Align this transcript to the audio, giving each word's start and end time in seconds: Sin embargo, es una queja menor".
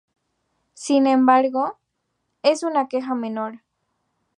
Sin 0.73 1.05
embargo, 1.05 1.77
es 2.41 2.63
una 2.63 2.87
queja 2.87 3.13
menor". 3.13 3.61